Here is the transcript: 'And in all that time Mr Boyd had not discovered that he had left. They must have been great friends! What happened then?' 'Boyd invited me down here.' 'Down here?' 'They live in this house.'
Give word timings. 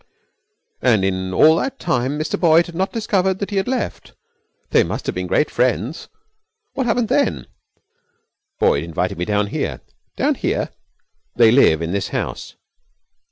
'And 0.81 1.05
in 1.05 1.31
all 1.31 1.57
that 1.57 1.77
time 1.79 2.17
Mr 2.17 2.39
Boyd 2.39 2.65
had 2.65 2.73
not 2.73 2.91
discovered 2.91 3.37
that 3.37 3.51
he 3.51 3.57
had 3.57 3.67
left. 3.67 4.13
They 4.71 4.83
must 4.83 5.05
have 5.05 5.13
been 5.13 5.27
great 5.27 5.51
friends! 5.51 6.09
What 6.73 6.87
happened 6.87 7.07
then?' 7.07 7.45
'Boyd 8.59 8.83
invited 8.83 9.19
me 9.19 9.25
down 9.25 9.45
here.' 9.45 9.79
'Down 10.17 10.33
here?' 10.33 10.69
'They 11.35 11.51
live 11.51 11.83
in 11.83 11.91
this 11.91 12.07
house.' 12.07 12.55